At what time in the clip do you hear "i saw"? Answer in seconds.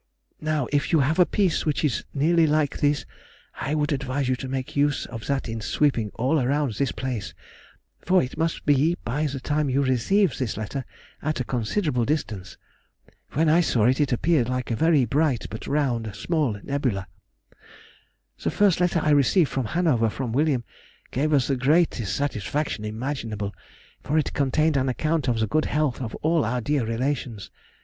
13.47-13.85